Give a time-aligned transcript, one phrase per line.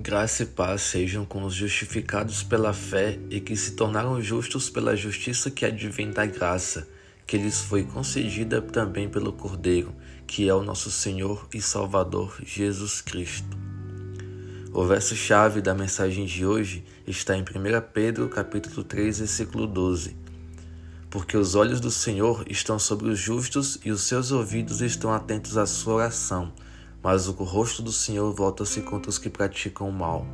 [0.00, 4.94] Graça e paz sejam com os justificados pela fé e que se tornaram justos pela
[4.94, 6.88] justiça que advém da graça,
[7.26, 9.92] que lhes foi concedida também pelo Cordeiro,
[10.24, 13.58] que é o nosso Senhor e Salvador Jesus Cristo.
[14.72, 17.44] O verso-chave da mensagem de hoje está em 1
[17.92, 20.16] Pedro, capítulo 3, versículo 12.
[21.10, 25.56] Porque os olhos do Senhor estão sobre os justos e os seus ouvidos estão atentos
[25.56, 26.52] à sua oração
[27.10, 30.26] mas o rosto do Senhor volta-se contra os que praticam o mal.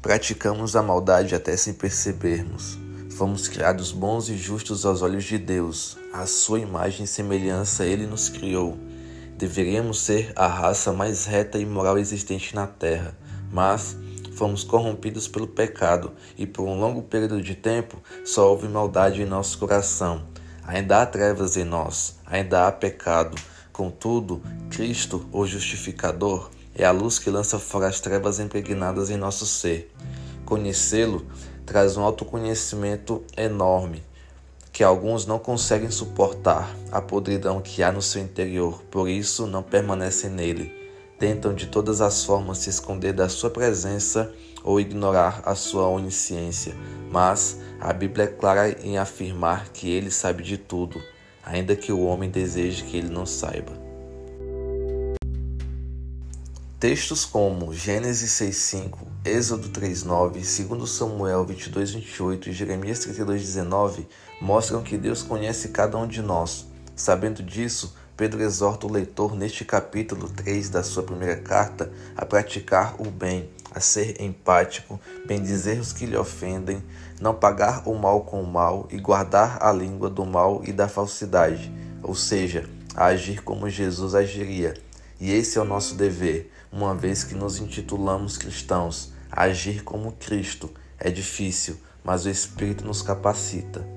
[0.00, 2.78] Praticamos a maldade até sem percebermos.
[3.10, 5.98] Fomos criados bons e justos aos olhos de Deus.
[6.12, 8.78] À sua imagem e semelhança ele nos criou.
[9.36, 13.18] Deveríamos ser a raça mais reta e moral existente na terra,
[13.50, 13.96] mas
[14.36, 19.26] fomos corrompidos pelo pecado e por um longo período de tempo só houve maldade em
[19.26, 20.28] nosso coração.
[20.62, 23.36] Ainda há trevas em nós, ainda há pecado
[23.76, 24.40] Contudo,
[24.70, 29.94] Cristo, o justificador, é a luz que lança fora as trevas impregnadas em nosso ser.
[30.46, 31.26] Conhecê-lo
[31.66, 34.02] traz um autoconhecimento enorme
[34.72, 39.62] que alguns não conseguem suportar a podridão que há no seu interior, por isso não
[39.62, 40.72] permanecem nele.
[41.18, 44.32] Tentam de todas as formas se esconder da sua presença
[44.64, 46.74] ou ignorar a sua onisciência,
[47.12, 50.98] mas a Bíblia é clara em afirmar que ele sabe de tudo
[51.46, 53.72] ainda que o homem deseje que ele não saiba.
[56.80, 64.06] Textos como Gênesis 6:5, Êxodo 3:9, 2 Samuel 22:28 e Jeremias 32:19
[64.40, 66.66] mostram que Deus conhece cada um de nós.
[66.94, 72.94] Sabendo disso, Pedro exorta o leitor neste capítulo 3 da sua primeira carta a praticar
[72.98, 76.82] o bem, a ser empático, bendizer os que lhe ofendem,
[77.20, 80.88] não pagar o mal com o mal e guardar a língua do mal e da
[80.88, 81.70] falsidade,
[82.02, 84.72] ou seja, a agir como Jesus agiria.
[85.20, 90.70] E esse é o nosso dever, uma vez que nos intitulamos cristãos, agir como Cristo.
[90.98, 93.95] É difícil, mas o Espírito nos capacita.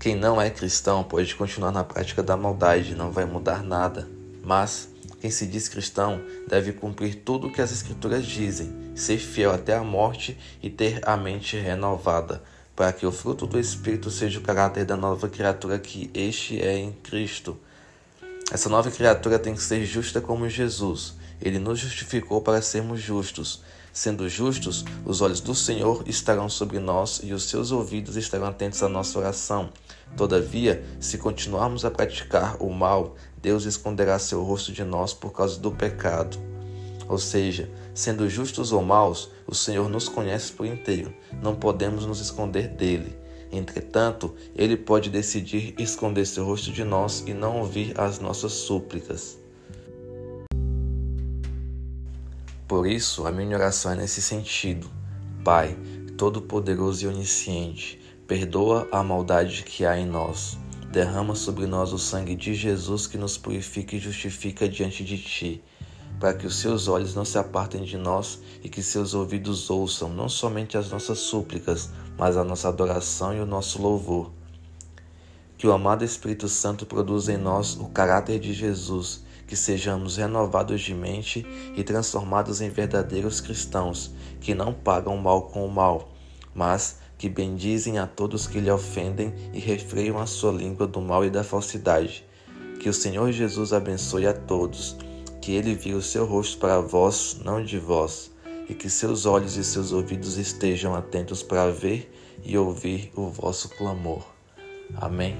[0.00, 4.08] Quem não é cristão pode continuar na prática da maldade, não vai mudar nada.
[4.42, 4.88] Mas
[5.20, 9.76] quem se diz cristão deve cumprir tudo o que as Escrituras dizem, ser fiel até
[9.76, 12.42] a morte e ter a mente renovada,
[12.74, 16.78] para que o fruto do Espírito seja o caráter da nova criatura que este é
[16.78, 17.58] em Cristo.
[18.50, 21.12] Essa nova criatura tem que ser justa como Jesus.
[21.42, 23.62] Ele nos justificou para sermos justos.
[23.92, 28.82] Sendo justos, os olhos do Senhor estarão sobre nós e os seus ouvidos estarão atentos
[28.82, 29.70] à nossa oração.
[30.16, 35.58] Todavia, se continuarmos a praticar o mal, Deus esconderá seu rosto de nós por causa
[35.58, 36.38] do pecado.
[37.08, 41.12] Ou seja, sendo justos ou maus, o Senhor nos conhece por inteiro.
[41.42, 43.18] Não podemos nos esconder dele.
[43.50, 49.38] Entretanto, ele pode decidir esconder seu rosto de nós e não ouvir as nossas súplicas.
[52.68, 54.88] Por isso, a minha oração é nesse sentido.
[55.44, 55.76] Pai,
[56.16, 57.99] Todo-Poderoso e Onisciente,
[58.30, 60.56] perdoa a maldade que há em nós.
[60.92, 65.64] Derrama sobre nós o sangue de Jesus que nos purifica e justifica diante de Ti,
[66.20, 70.08] para que os Seus olhos não se apartem de nós e que Seus ouvidos ouçam
[70.08, 74.30] não somente as nossas súplicas, mas a nossa adoração e o nosso louvor.
[75.58, 80.80] Que o amado Espírito Santo produza em nós o caráter de Jesus que sejamos renovados
[80.80, 81.44] de mente
[81.76, 86.12] e transformados em verdadeiros cristãos, que não pagam mal com o mal,
[86.54, 91.22] mas que bendizem a todos que lhe ofendem e refreiam a sua língua do mal
[91.22, 92.24] e da falsidade.
[92.80, 94.96] Que o Senhor Jesus abençoe a todos,
[95.38, 98.30] que ele vire o seu rosto para vós, não de vós,
[98.70, 102.10] e que seus olhos e seus ouvidos estejam atentos para ver
[102.42, 104.24] e ouvir o vosso clamor.
[104.96, 105.36] Amém.